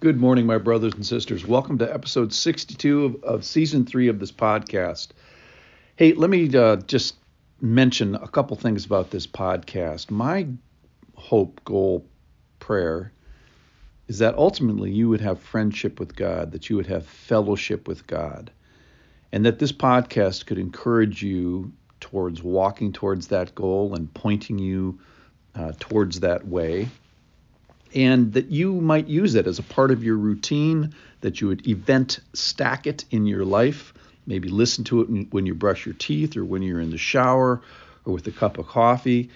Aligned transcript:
Good 0.00 0.20
morning, 0.20 0.46
my 0.46 0.58
brothers 0.58 0.94
and 0.94 1.04
sisters. 1.04 1.44
Welcome 1.44 1.78
to 1.78 1.92
episode 1.92 2.32
62 2.32 3.04
of, 3.04 3.24
of 3.24 3.44
season 3.44 3.84
three 3.84 4.06
of 4.06 4.20
this 4.20 4.30
podcast. 4.30 5.08
Hey, 5.96 6.12
let 6.12 6.30
me 6.30 6.56
uh, 6.56 6.76
just 6.76 7.16
mention 7.60 8.14
a 8.14 8.28
couple 8.28 8.56
things 8.56 8.86
about 8.86 9.10
this 9.10 9.26
podcast. 9.26 10.08
My 10.08 10.46
hope, 11.16 11.60
goal, 11.64 12.06
prayer 12.60 13.10
is 14.06 14.20
that 14.20 14.36
ultimately 14.36 14.92
you 14.92 15.08
would 15.08 15.20
have 15.20 15.40
friendship 15.40 15.98
with 15.98 16.14
God, 16.14 16.52
that 16.52 16.70
you 16.70 16.76
would 16.76 16.86
have 16.86 17.04
fellowship 17.04 17.88
with 17.88 18.06
God, 18.06 18.52
and 19.32 19.44
that 19.46 19.58
this 19.58 19.72
podcast 19.72 20.46
could 20.46 20.58
encourage 20.58 21.24
you 21.24 21.72
towards 21.98 22.40
walking 22.40 22.92
towards 22.92 23.26
that 23.26 23.52
goal 23.56 23.96
and 23.96 24.14
pointing 24.14 24.60
you 24.60 25.00
uh, 25.56 25.72
towards 25.80 26.20
that 26.20 26.46
way 26.46 26.86
and 27.94 28.32
that 28.34 28.50
you 28.50 28.80
might 28.80 29.08
use 29.08 29.34
it 29.34 29.46
as 29.46 29.58
a 29.58 29.62
part 29.62 29.90
of 29.90 30.04
your 30.04 30.16
routine, 30.16 30.94
that 31.20 31.40
you 31.40 31.48
would 31.48 31.66
event 31.66 32.20
stack 32.32 32.86
it 32.86 33.04
in 33.10 33.26
your 33.26 33.44
life, 33.44 33.94
maybe 34.26 34.48
listen 34.48 34.84
to 34.84 35.00
it 35.02 35.32
when 35.32 35.46
you 35.46 35.54
brush 35.54 35.86
your 35.86 35.94
teeth 35.94 36.36
or 36.36 36.44
when 36.44 36.62
you're 36.62 36.80
in 36.80 36.90
the 36.90 36.98
shower 36.98 37.62
or 38.04 38.12
with 38.12 38.26
a 38.26 38.30
cup 38.30 38.58
of 38.58 38.66
coffee, 38.66 39.30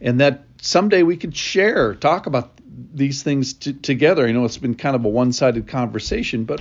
and 0.00 0.20
that 0.20 0.44
someday 0.60 1.02
we 1.02 1.16
could 1.16 1.36
share, 1.36 1.94
talk 1.94 2.26
about 2.26 2.52
these 2.94 3.22
things 3.22 3.54
t- 3.54 3.72
together. 3.72 4.26
I 4.26 4.32
know 4.32 4.44
it's 4.44 4.58
been 4.58 4.74
kind 4.74 4.94
of 4.94 5.04
a 5.04 5.08
one 5.08 5.32
sided 5.32 5.66
conversation, 5.68 6.44
but 6.44 6.60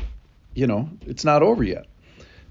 you 0.54 0.66
know, 0.66 0.90
it's 1.06 1.24
not 1.24 1.44
over 1.44 1.64
yet. 1.64 1.86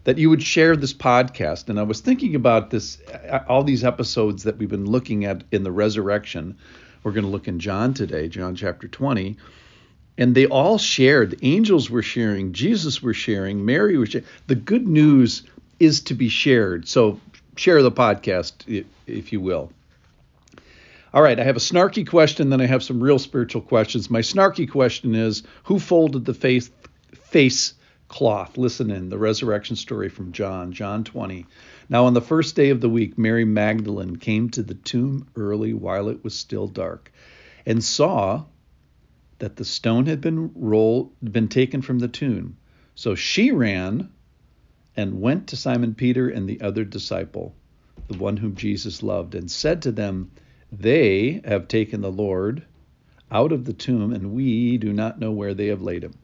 That 0.05 0.19
you 0.19 0.31
would 0.31 0.43
share 0.43 0.77
this 0.77 0.95
podcast. 0.95 1.69
And 1.69 1.81
I 1.81 1.83
was 1.83 2.01
thinking 2.01 2.37
about 2.37 2.71
this, 2.71 3.01
uh, 3.11 3.41
all 3.49 3.65
these 3.65 3.83
episodes 3.83 4.45
that 4.45 4.57
we've 4.57 4.69
been 4.69 4.87
looking 4.87 5.25
at 5.25 5.43
in 5.51 5.65
the 5.65 5.73
resurrection 5.73 6.57
we're 7.07 7.13
going 7.13 7.25
to 7.25 7.31
look 7.31 7.47
in 7.47 7.61
John 7.61 7.95
today, 7.95 8.27
John 8.27 8.57
chapter 8.57 8.89
20. 8.89 9.37
And 10.19 10.35
they 10.35 10.47
all 10.47 10.77
shared. 10.77 11.31
The 11.31 11.47
angels 11.47 11.89
were 11.89 12.03
sharing, 12.03 12.53
Jesus 12.53 13.01
were 13.01 13.15
sharing, 13.15 13.65
Mary 13.65 13.97
was 13.97 14.09
sharing. 14.09 14.27
The 14.49 14.57
good 14.57 14.89
news 14.89 15.45
is 15.79 16.01
to 16.01 16.15
be 16.15 16.29
shared. 16.29 16.89
So 16.89 17.21
share 17.55 17.81
the 17.85 17.93
podcast, 17.93 18.85
if 19.07 19.33
you 19.33 19.41
will. 19.41 19.71
All 21.15 21.23
right, 21.23 21.39
I 21.39 21.45
have 21.45 21.55
a 21.55 21.61
snarky 21.61 22.05
question, 22.05 22.51
then 22.51 22.61
I 22.61 22.67
have 22.67 22.83
some 22.83 23.01
real 23.01 23.21
spiritual 23.21 23.63
questions. 23.63 24.11
My 24.11 24.21
snarky 24.21 24.69
question 24.69 25.15
is 25.15 25.45
Who 25.63 25.79
folded 25.79 26.25
the 26.25 26.35
face, 26.35 26.73
face 27.13 27.75
cloth? 28.09 28.57
Listen 28.57 28.91
in 28.91 29.09
the 29.09 29.19
resurrection 29.19 29.77
story 29.77 30.09
from 30.09 30.33
John, 30.33 30.73
John 30.73 31.05
20. 31.05 31.47
Now, 31.89 32.07
on 32.07 32.15
the 32.15 32.21
first 32.21 32.57
day 32.57 32.71
of 32.71 32.81
the 32.81 32.89
week, 32.89 33.17
Mary 33.19 33.45
Magdalene 33.45 34.17
came 34.17 34.51
to 34.51 34.63
the 34.63 34.75
tomb 34.75 35.29
early 35.37 35.73
while 35.73 36.09
it 36.09 36.23
was 36.25 36.35
still 36.35 36.67
dark 36.67 37.13
and 37.65 37.83
saw 37.83 38.45
that 39.39 39.57
the 39.57 39.65
stone 39.65 40.07
had 40.07 40.21
been 40.21 40.51
rolled, 40.55 41.13
been 41.23 41.49
taken 41.49 41.83
from 41.83 41.99
the 41.99 42.09
tomb. 42.09 42.57
So 42.95 43.15
she 43.15 43.51
ran 43.51 44.11
and 44.97 45.21
went 45.21 45.49
to 45.49 45.57
Simon 45.57 45.95
Peter 45.95 46.29
and 46.29 46.49
the 46.49 46.61
other 46.63 46.85
disciple, 46.85 47.55
the 48.09 48.17
one 48.17 48.39
whom 48.39 48.55
Jesus 48.55 49.03
loved, 49.03 49.35
and 49.35 49.51
said 49.51 49.83
to 49.83 49.93
them, 49.93 50.31
They 50.73 51.43
have 51.45 51.69
taken 51.69 52.01
the 52.01 52.11
Lord 52.11 52.65
out 53.31 53.53
of 53.53 53.65
the 53.65 53.73
tomb, 53.73 54.13
and 54.13 54.33
we 54.33 54.79
do 54.79 54.93
not 54.93 55.19
know 55.19 55.33
where 55.33 55.53
they 55.53 55.67
have 55.67 55.83
laid 55.83 56.05
him. 56.05 56.15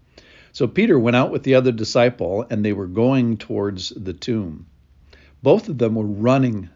So 0.53 0.69
Peter 0.69 0.99
went 0.99 1.17
out 1.17 1.31
with 1.31 1.43
the 1.45 1.55
other 1.55 1.73
disciple, 1.73 2.47
and 2.51 2.63
they 2.63 2.75
were 2.75 2.87
going 2.87 3.39
towards 3.39 3.89
the 3.91 4.13
tomb. 4.13 4.67
Both 5.43 5.69
of 5.69 5.79
them 5.79 5.95
were 5.95 6.07
running 6.07 6.69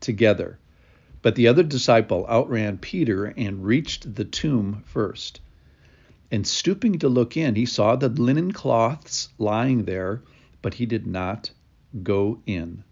together. 0.00 0.58
But 1.22 1.34
the 1.34 1.48
other 1.48 1.62
disciple 1.62 2.26
outran 2.28 2.78
Peter 2.78 3.24
and 3.24 3.64
reached 3.64 4.14
the 4.14 4.24
tomb 4.24 4.82
first. 4.86 5.40
And 6.30 6.46
stooping 6.46 6.98
to 7.00 7.08
look 7.08 7.36
in, 7.36 7.54
he 7.54 7.66
saw 7.66 7.96
the 7.96 8.10
linen 8.10 8.52
cloths 8.52 9.30
lying 9.38 9.84
there, 9.84 10.22
but 10.60 10.74
he 10.74 10.86
did 10.86 11.06
not 11.06 11.50
go 12.02 12.40
in. 12.46 12.84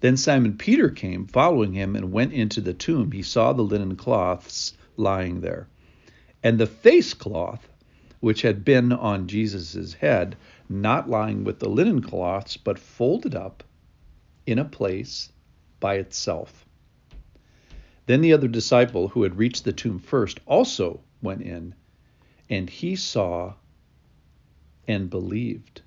Then 0.00 0.16
Simon 0.16 0.56
Peter 0.56 0.88
came, 0.88 1.26
following 1.26 1.72
him, 1.74 1.94
and 1.94 2.10
went 2.10 2.32
into 2.32 2.60
the 2.60 2.74
tomb. 2.74 3.12
He 3.12 3.22
saw 3.22 3.52
the 3.52 3.62
linen 3.62 3.96
cloths 3.96 4.72
lying 4.96 5.40
there, 5.40 5.68
and 6.42 6.58
the 6.58 6.66
face 6.66 7.14
cloth 7.14 7.68
which 8.24 8.40
had 8.40 8.64
been 8.64 8.90
on 8.90 9.26
Jesus' 9.26 9.92
head, 9.92 10.34
not 10.66 11.10
lying 11.10 11.44
with 11.44 11.58
the 11.58 11.68
linen 11.68 12.00
cloths, 12.00 12.56
but 12.56 12.78
folded 12.78 13.34
up 13.34 13.62
in 14.46 14.58
a 14.58 14.64
place 14.64 15.30
by 15.78 15.96
itself. 15.96 16.64
Then 18.06 18.22
the 18.22 18.32
other 18.32 18.48
disciple 18.48 19.08
who 19.08 19.24
had 19.24 19.36
reached 19.36 19.64
the 19.64 19.74
tomb 19.74 19.98
first 19.98 20.40
also 20.46 21.00
went 21.20 21.42
in, 21.42 21.74
and 22.48 22.70
he 22.70 22.96
saw 22.96 23.52
and 24.88 25.10
believed. 25.10 25.82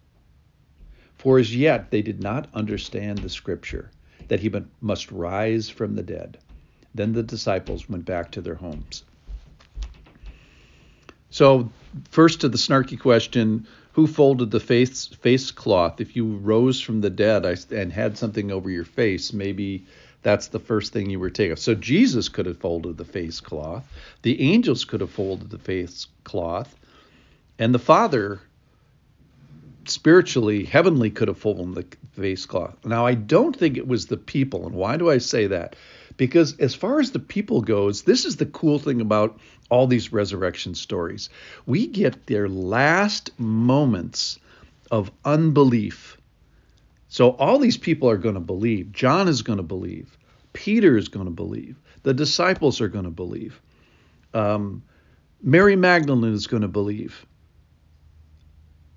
For 1.16 1.40
as 1.40 1.56
yet 1.56 1.90
they 1.90 2.04
did 2.04 2.22
not 2.22 2.50
understand 2.54 3.18
the 3.18 3.30
scripture 3.30 3.90
that 4.28 4.42
he 4.42 4.52
must 4.80 5.12
rise 5.12 5.70
from 5.70 5.96
the 5.96 6.04
dead. 6.04 6.38
Then 6.94 7.14
the 7.14 7.24
disciples 7.24 7.90
went 7.90 8.06
back 8.06 8.30
to 8.34 8.42
their 8.42 8.54
homes. 8.54 9.06
So, 11.32 11.72
first 12.10 12.42
to 12.42 12.50
the 12.50 12.58
snarky 12.58 13.00
question 13.00 13.68
who 13.94 14.08
folded 14.08 14.52
the 14.52 14.60
face 14.60 15.08
face 15.08 15.52
cloth? 15.52 16.02
If 16.02 16.16
you 16.16 16.38
rose 16.38 16.80
from 16.80 17.02
the 17.02 17.10
dead 17.10 17.46
and 17.72 17.92
had 17.92 18.18
something 18.18 18.52
over 18.52 18.70
your 18.70 18.86
face, 18.86 19.34
maybe 19.34 19.86
that's 20.24 20.48
the 20.48 20.60
first 20.60 20.94
thing 20.94 21.10
you 21.10 21.20
were 21.20 21.30
taking. 21.30 21.56
So 21.56 21.76
Jesus 21.76 22.30
could 22.30 22.46
have 22.46 22.58
folded 22.58 22.98
the 22.98 23.06
face 23.06 23.40
cloth. 23.40 23.88
The 24.22 24.42
angels 24.42 24.86
could 24.86 25.02
have 25.02 25.12
folded 25.12 25.50
the 25.50 25.60
face 25.60 26.08
cloth, 26.24 26.76
and 27.58 27.74
the 27.74 27.80
Father 27.80 28.42
spiritually, 29.86 30.66
heavenly, 30.66 31.10
could 31.10 31.28
have 31.28 31.38
folded 31.38 31.76
the 31.76 32.22
face 32.22 32.46
cloth. 32.46 32.76
Now, 32.86 33.06
I 33.06 33.14
don't 33.14 33.56
think 33.56 33.78
it 33.78 33.88
was 33.88 34.08
the 34.08 34.18
people. 34.18 34.66
And 34.66 34.76
why 34.76 34.98
do 34.98 35.10
I 35.10 35.18
say 35.18 35.48
that? 35.48 35.76
Because 36.18 36.58
as 36.60 36.74
far 36.74 37.00
as 37.00 37.12
the 37.12 37.20
people 37.20 37.62
goes, 37.62 38.02
this 38.02 38.26
is 38.26 38.36
the 38.36 38.46
cool 38.46 38.80
thing 38.80 39.02
about 39.02 39.40
all 39.70 39.88
these 39.88 40.12
resurrection 40.12 40.76
stories. 40.76 41.30
We 41.66 41.88
get 41.88 42.26
their 42.26 42.50
last 42.50 43.40
moments 43.40 44.40
of 44.90 45.12
unbelief. 45.24 46.18
So 47.10 47.32
all 47.32 47.60
these 47.60 47.78
people 47.78 48.10
are 48.10 48.18
going 48.18 48.36
to 48.36 48.42
believe. 48.42 48.92
John 48.92 49.28
is 49.28 49.42
going 49.44 49.58
to 49.58 49.64
believe. 49.64 50.18
Peter 50.54 50.98
is 50.98 51.08
going 51.08 51.26
to 51.26 51.32
believe. 51.32 51.78
The 52.04 52.14
disciples 52.14 52.82
are 52.82 52.88
going 52.88 53.06
to 53.06 53.12
believe. 53.12 53.62
Um, 54.34 54.84
Mary 55.42 55.76
Magdalene 55.76 56.34
is 56.34 56.48
going 56.48 56.64
to 56.64 56.68
believe. 56.68 57.26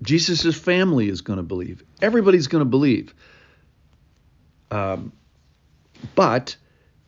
Jesus' 0.03 0.59
family 0.59 1.09
is 1.09 1.21
going 1.21 1.37
to 1.37 1.43
believe. 1.43 1.85
Everybody's 2.01 2.47
going 2.47 2.63
to 2.65 2.69
believe. 2.71 3.15
Um, 4.71 5.13
but 6.15 6.57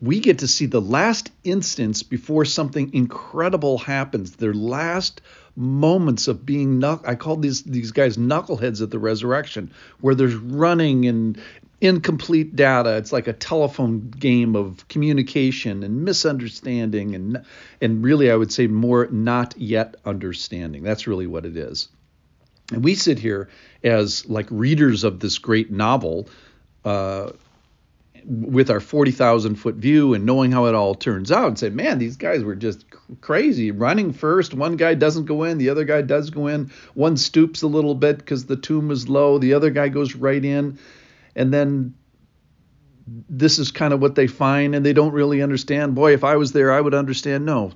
we 0.03 0.19
get 0.19 0.41
to 0.41 0.49
see 0.49 0.67
the 0.67 0.81
last 0.81 1.31
instance 1.45 2.03
before 2.03 2.45
something 2.45 2.93
incredible 2.93 3.79
happens. 3.79 4.33
Their 4.33 4.53
last 4.53 5.23
moments 5.55 6.27
of 6.29 6.45
being 6.45 6.83
I 6.83 7.15
call 7.15 7.37
these 7.37 7.63
these 7.63 7.93
guys 7.93 8.17
knuckleheads 8.17 8.83
at 8.83 8.91
the 8.91 8.99
resurrection, 8.99 9.71
where 10.01 10.17
there's 10.17 10.35
running 10.35 11.07
and 11.07 11.41
incomplete 11.81 12.57
data. 12.57 12.97
It's 12.97 13.13
like 13.13 13.29
a 13.29 13.33
telephone 13.33 14.11
game 14.11 14.57
of 14.57 14.87
communication 14.89 15.85
and 15.85 16.05
misunderstanding 16.05 17.15
and 17.15 17.45
and 17.81 18.05
really 18.05 18.31
I 18.31 18.35
would 18.35 18.53
say 18.53 18.67
more 18.67 19.07
not 19.07 19.55
yet 19.57 19.95
understanding. 20.05 20.83
That's 20.83 21.07
really 21.07 21.29
what 21.29 21.47
it 21.47 21.57
is. 21.57 21.89
And 22.73 22.83
we 22.83 22.97
sit 22.97 23.21
here 23.21 23.51
as 23.85 24.27
like 24.27 24.47
readers 24.51 25.05
of 25.05 25.21
this 25.21 25.39
great 25.39 25.71
novel. 25.71 26.29
Uh, 26.85 27.31
with 28.25 28.71
our 28.71 28.81
40,000 28.81 29.57
foot 29.57 29.75
view 29.77 30.15
and 30.15 30.25
knowing 30.25 30.53
how 30.53 30.67
it 30.67 30.75
all 30.75 30.95
turns 30.95 31.33
out 31.33 31.49
and 31.49 31.59
say, 31.59 31.71
man, 31.71 31.99
these 31.99 32.17
guys 32.17 32.43
were 32.43 32.55
just 32.55 32.85
crazy. 33.21 33.71
Running 33.71 34.13
first, 34.13 34.55
one 34.55 34.77
guy 34.77 34.95
doesn't 34.95 35.27
go 35.27 35.45
in, 35.45 35.59
the 35.59 35.71
other 35.71 35.85
guy 35.85 36.03
does 36.03 36.31
go 36.31 36.47
in. 36.47 36.71
One 36.95 37.17
stoops 37.17 37.63
a 37.63 37.67
little 37.67 37.95
bit 37.95 38.19
because 38.19 38.47
the 38.47 38.57
tomb 38.57 38.91
is 38.91 39.09
low, 39.09 39.39
the 39.39 39.55
other 39.55 39.71
guy 39.71 39.89
goes 39.89 40.15
right 40.15 40.45
in. 40.45 40.79
And 41.35 41.53
then 41.53 41.95
this 43.07 43.59
is 43.59 43.71
kind 43.71 43.93
of 43.93 44.01
what 44.01 44.15
they 44.15 44.27
find, 44.27 44.75
and 44.75 44.85
they 44.85 44.93
don't 44.93 45.13
really 45.13 45.43
understand. 45.43 45.95
Boy, 45.95 46.13
if 46.15 46.25
I 46.25 46.37
was 46.37 46.53
there, 46.53 46.73
I 46.73 46.81
would 46.81 46.95
understand. 46.95 47.45
No, 47.45 47.73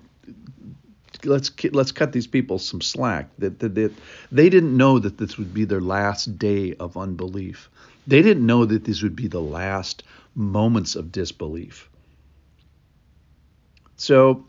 let's 1.25 1.51
let's 1.73 1.93
cut 1.93 2.13
these 2.13 2.27
people 2.27 2.59
some 2.59 2.81
slack. 2.81 3.29
That, 3.39 3.59
that, 3.61 3.75
that 3.75 3.93
they 4.31 4.49
didn't 4.49 4.77
know 4.77 4.99
that 4.99 5.19
this 5.19 5.37
would 5.39 5.53
be 5.53 5.65
their 5.65 5.81
last 5.81 6.39
day 6.39 6.75
of 6.75 6.97
unbelief. 6.97 7.71
They 8.07 8.23
didn't 8.23 8.47
know 8.47 8.65
that 8.65 8.85
these 8.85 9.03
would 9.03 9.17
be 9.17 9.27
the 9.27 9.41
last 9.41 10.05
moments 10.37 10.95
of 10.95 11.11
disbelief. 11.11 11.91
So 13.97 14.45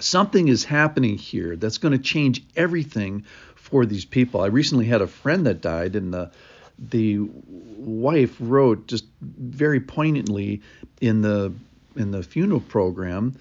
something 0.00 0.48
is 0.48 0.64
happening 0.64 1.18
here 1.18 1.56
that's 1.56 1.78
going 1.78 1.92
to 1.92 2.02
change 2.02 2.42
everything 2.56 3.24
for 3.56 3.84
these 3.84 4.04
people. 4.04 4.40
I 4.40 4.46
recently 4.46 4.86
had 4.86 5.02
a 5.02 5.06
friend 5.06 5.46
that 5.46 5.60
died, 5.60 5.96
and 5.96 6.14
the 6.14 6.30
the 6.78 7.18
wife 7.18 8.36
wrote 8.40 8.88
just 8.88 9.04
very 9.20 9.80
poignantly 9.80 10.62
in 11.00 11.20
the 11.20 11.52
in 11.96 12.10
the 12.10 12.22
funeral 12.22 12.60
program 12.60 13.36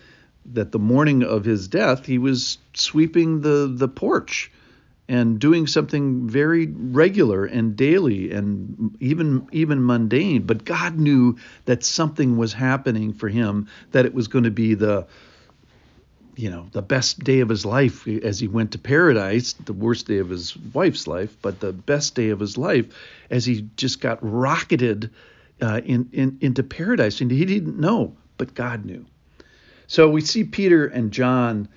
that 0.53 0.71
the 0.71 0.79
morning 0.79 1.23
of 1.23 1.45
his 1.45 1.67
death 1.67 2.05
he 2.05 2.17
was 2.17 2.57
sweeping 2.73 3.41
the 3.41 3.71
the 3.73 3.87
porch 3.87 4.51
and 5.11 5.39
doing 5.39 5.67
something 5.67 6.29
very 6.29 6.67
regular 6.67 7.45
and 7.45 7.75
daily 7.75 8.31
and 8.31 8.95
even 9.01 9.45
even 9.51 9.85
mundane. 9.85 10.43
But 10.43 10.63
God 10.63 10.97
knew 10.97 11.37
that 11.65 11.83
something 11.83 12.37
was 12.37 12.53
happening 12.53 13.11
for 13.13 13.27
him 13.27 13.67
that 13.91 14.05
it 14.05 14.13
was 14.13 14.29
going 14.29 14.45
to 14.45 14.51
be 14.51 14.73
the 14.73 15.05
you 16.37 16.49
know 16.49 16.67
the 16.71 16.81
best 16.81 17.19
day 17.19 17.41
of 17.41 17.49
his 17.49 17.65
life 17.65 18.07
as 18.07 18.39
he 18.39 18.47
went 18.47 18.71
to 18.71 18.77
paradise 18.77 19.51
the 19.53 19.73
worst 19.73 20.07
day 20.07 20.19
of 20.19 20.29
his 20.29 20.55
wife's 20.73 21.05
life 21.05 21.35
but 21.41 21.59
the 21.59 21.73
best 21.73 22.15
day 22.15 22.29
of 22.29 22.39
his 22.39 22.57
life 22.57 22.85
as 23.29 23.45
he 23.45 23.67
just 23.75 23.99
got 23.99 24.17
rocketed 24.21 25.11
uh, 25.61 25.81
in, 25.85 26.09
in 26.13 26.37
into 26.39 26.63
paradise. 26.63 27.19
And 27.19 27.29
he 27.29 27.45
didn't 27.45 27.77
know 27.77 28.15
but 28.37 28.55
God 28.55 28.85
knew. 28.85 29.05
So 29.87 30.09
we 30.09 30.21
see 30.21 30.45
Peter 30.45 30.87
and 30.87 31.11
John 31.11 31.67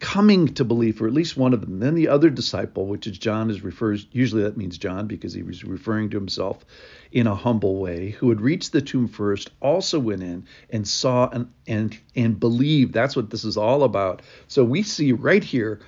coming 0.00 0.46
to 0.54 0.64
belief, 0.64 1.00
or 1.00 1.06
at 1.06 1.12
least 1.12 1.36
one 1.36 1.52
of 1.52 1.60
them. 1.60 1.80
Then 1.80 1.94
the 1.94 2.08
other 2.08 2.30
disciple, 2.30 2.86
which 2.86 3.06
is 3.06 3.18
John, 3.18 3.50
is 3.50 3.62
refers 3.62 4.06
usually 4.12 4.42
that 4.42 4.56
means 4.56 4.78
John 4.78 5.06
because 5.06 5.32
he 5.32 5.42
was 5.42 5.64
referring 5.64 6.10
to 6.10 6.16
himself 6.16 6.64
in 7.10 7.26
a 7.26 7.34
humble 7.34 7.76
way, 7.76 8.10
who 8.10 8.28
had 8.28 8.40
reached 8.40 8.72
the 8.72 8.82
tomb 8.82 9.08
first, 9.08 9.50
also 9.60 9.98
went 9.98 10.22
in 10.22 10.46
and 10.70 10.86
saw 10.86 11.28
and 11.28 11.50
and 11.66 11.98
and 12.14 12.38
believed. 12.38 12.92
That's 12.92 13.16
what 13.16 13.30
this 13.30 13.44
is 13.44 13.56
all 13.56 13.82
about. 13.82 14.22
So 14.46 14.64
we 14.64 14.82
see 14.82 15.12
right 15.12 15.42
here, 15.42 15.80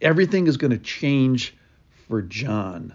everything 0.00 0.46
is 0.46 0.56
going 0.56 0.72
to 0.72 0.78
change 0.78 1.54
for 2.08 2.22
John. 2.22 2.94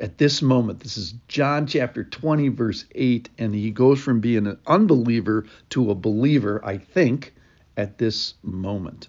At 0.00 0.18
this 0.18 0.42
moment, 0.42 0.80
this 0.80 0.96
is 0.96 1.14
John 1.28 1.66
chapter 1.66 2.02
20, 2.02 2.48
verse 2.48 2.86
8, 2.94 3.28
and 3.38 3.54
he 3.54 3.70
goes 3.70 4.00
from 4.00 4.20
being 4.20 4.46
an 4.46 4.58
unbeliever 4.66 5.46
to 5.70 5.90
a 5.90 5.94
believer, 5.94 6.60
I 6.64 6.78
think, 6.78 7.34
at 7.76 7.98
this 7.98 8.34
moment. 8.42 9.08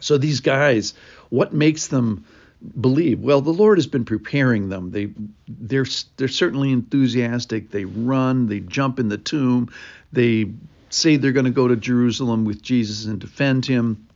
So 0.00 0.18
these 0.18 0.40
guys, 0.40 0.94
what 1.28 1.52
makes 1.52 1.88
them 1.88 2.24
believe? 2.78 3.20
Well, 3.20 3.40
the 3.40 3.52
Lord 3.52 3.78
has 3.78 3.86
been 3.86 4.04
preparing 4.04 4.68
them. 4.68 4.90
They 4.90 5.12
they're 5.48 5.86
they're 6.16 6.28
certainly 6.28 6.72
enthusiastic. 6.72 7.70
They 7.70 7.84
run, 7.84 8.46
they 8.46 8.60
jump 8.60 8.98
in 8.98 9.08
the 9.08 9.18
tomb, 9.18 9.70
they 10.12 10.50
say 10.90 11.16
they're 11.16 11.32
going 11.32 11.46
to 11.46 11.52
go 11.52 11.68
to 11.68 11.76
Jerusalem 11.76 12.44
with 12.44 12.62
Jesus 12.62 13.06
and 13.06 13.20
defend 13.20 13.64
him. 13.64 14.08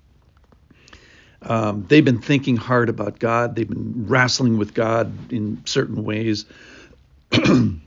Um, 1.41 1.85
they've 1.89 2.05
been 2.05 2.21
thinking 2.21 2.57
hard 2.57 2.89
about 2.89 3.19
God. 3.19 3.55
They've 3.55 3.69
been 3.69 4.07
wrestling 4.07 4.57
with 4.57 4.75
God 4.75 5.33
in 5.33 5.63
certain 5.67 6.03
ways. 6.03 6.47
and 7.33 7.81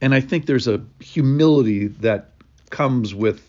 I 0.00 0.20
think 0.20 0.46
there's 0.46 0.66
a 0.66 0.82
humility 1.00 1.86
that 1.88 2.30
comes 2.70 3.14
with 3.14 3.48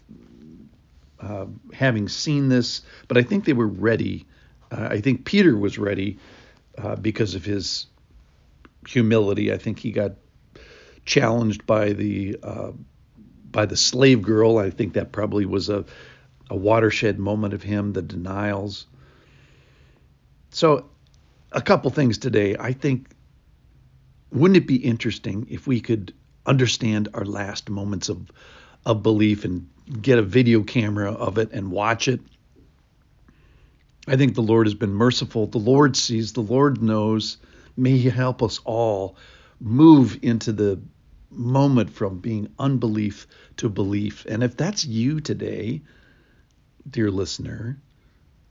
uh, 1.28 1.46
having 1.74 2.08
seen 2.08 2.48
this, 2.48 2.82
but 3.08 3.18
I 3.18 3.24
think 3.24 3.46
they 3.46 3.54
were 3.54 3.68
ready. 3.68 4.26
Uh, 4.72 4.88
I 4.92 5.02
think 5.02 5.26
Peter 5.26 5.58
was 5.58 5.78
ready 5.78 6.20
uh, 6.78 6.96
because 6.96 7.36
of 7.36 7.44
his 7.44 7.88
humility. 8.88 9.52
I 9.52 9.58
think 9.58 9.80
he 9.80 9.92
got 9.92 10.14
challenged 11.06 11.66
by 11.66 11.94
the 11.94 12.38
uh, 12.42 12.72
by 13.52 13.66
the 13.66 13.76
slave 13.78 14.22
girl. 14.22 14.58
I 14.58 14.70
think 14.70 14.94
that 14.94 15.12
probably 15.12 15.46
was 15.46 15.70
a 15.70 15.86
a 16.50 16.56
watershed 16.56 17.20
moment 17.20 17.54
of 17.54 17.62
him. 17.62 17.92
The 17.94 18.02
denials. 18.02 18.86
So, 20.50 20.90
a 21.52 21.62
couple 21.62 21.92
things 21.92 22.18
today. 22.18 22.56
I 22.58 22.72
think 22.72 23.10
wouldn't 24.32 24.58
it 24.58 24.68
be 24.68 24.78
interesting 24.78 25.48
if 25.50 25.68
we 25.68 25.82
could 25.82 26.14
understand 26.46 27.10
our 27.14 27.26
last 27.26 27.70
moments 27.70 28.08
of 28.08 28.32
of 28.86 29.04
belief 29.04 29.44
and 29.44 29.68
get 30.02 30.20
a 30.20 30.24
video 30.24 30.64
camera 30.64 31.12
of 31.12 31.38
it 31.38 31.52
and 31.52 31.72
watch 31.72 32.08
it. 32.08 32.20
I 34.08 34.16
think 34.16 34.36
the 34.36 34.42
Lord 34.42 34.68
has 34.68 34.74
been 34.74 34.94
merciful. 34.94 35.48
The 35.48 35.58
Lord 35.58 35.96
sees, 35.98 36.34
the 36.34 36.42
Lord 36.42 36.82
knows. 36.82 37.38
May 37.76 37.98
He 37.98 38.10
help 38.10 38.42
us 38.42 38.60
all 38.64 39.18
move 39.60 40.20
into 40.22 40.54
the 40.54 40.82
moment 41.30 41.90
from 41.90 42.20
being 42.20 42.54
unbelief 42.58 43.28
to 43.58 43.70
belief. 43.70 44.26
And 44.26 44.44
if 44.44 44.56
that's 44.56 44.86
you 44.86 45.20
today, 45.20 45.82
dear 46.90 47.12
listener, 47.12 47.82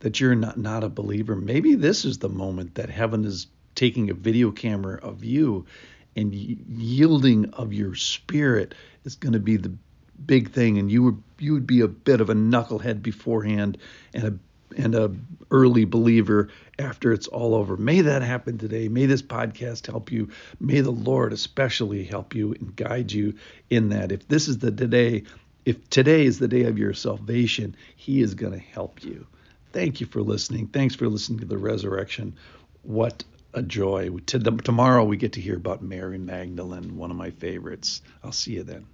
that 0.01 0.21
you're 0.21 0.35
not, 0.35 0.59
not 0.59 0.85
a 0.85 0.89
believer, 0.89 1.37
maybe 1.37 1.75
this 1.75 2.05
is 2.05 2.19
the 2.19 2.29
moment 2.29 2.75
that 2.75 2.91
heaven 2.91 3.25
is 3.25 3.47
taking 3.75 4.11
a 4.11 4.15
video 4.15 4.51
camera 4.51 4.99
of 4.99 5.25
you 5.25 5.67
and 6.15 6.35
yielding 6.35 7.51
of 7.51 7.73
your 7.73 7.95
spirit 7.95 8.75
is 9.05 9.15
going 9.15 9.35
to 9.35 9.39
be 9.39 9.57
the 9.57 9.77
big 10.25 10.51
thing, 10.51 10.79
and 10.79 10.91
you 10.91 11.03
would 11.03 11.23
you 11.39 11.53
would 11.53 11.67
be 11.67 11.81
a 11.81 11.89
bit 11.89 12.21
of 12.21 12.31
a 12.31 12.35
knucklehead 12.35 13.03
beforehand 13.03 13.79
and 14.15 14.25
a 14.25 14.39
and 14.77 14.95
a 14.95 15.15
early 15.51 15.85
believer 15.85 16.49
after 16.79 17.13
it's 17.13 17.29
all 17.29 17.55
over. 17.55 17.77
May 17.77 18.03
that 18.03 18.23
happen 18.23 18.59
today. 18.59 18.89
May 18.89 19.07
this 19.07 19.23
podcast 19.23 19.87
help 19.87 20.13
you. 20.13 20.29
May 20.61 20.81
the 20.81 20.91
Lord 20.91 21.33
especially 21.33 22.05
help 22.05 22.35
you 22.35 22.53
and 22.53 22.75
guide 22.75 23.13
you 23.13 23.35
in 23.71 23.91
that. 23.91 24.13
If 24.13 24.29
this 24.29 24.49
is 24.49 24.59
the 24.59 24.71
today, 24.71 25.25
if 25.65 25.89
today 25.89 26.27
is 26.27 26.39
the 26.39 26.49
day 26.49 26.65
of 26.65 26.79
your 26.79 26.95
salvation, 26.95 27.77
He 27.97 28.21
is 28.21 28.35
going 28.35 28.53
to 28.53 28.59
help 28.59 29.03
you. 29.05 29.27
Thank 29.73 30.01
you 30.01 30.07
for 30.07 30.23
listening. 30.23 30.69
Thanks 30.69 30.95
for 30.95 31.09
listening 31.09 31.41
to 31.41 31.47
the 31.47 31.59
resurrection. 31.59 32.37
What 32.83 33.25
a 33.55 33.63
joy. 33.63 34.11
Tomorrow 34.27 35.05
we 35.05 35.17
get 35.17 35.33
to 35.35 35.41
hear 35.41 35.57
about 35.57 35.83
Mary 35.83 36.19
Magdalene, 36.19 36.97
one 36.97 37.11
of 37.11 37.17
my 37.17 37.31
favorites. 37.31 38.03
I'll 38.23 38.33
see 38.33 38.53
you 38.55 38.63
then. 38.63 38.87